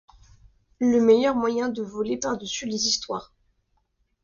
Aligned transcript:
Le 0.79 0.99
meilleur 0.99 1.35
moyen 1.35 1.69
de 1.69 1.83
voler 1.83 2.17
pardessus 2.17 2.65
les 2.65 2.87
histoires. 2.87 3.35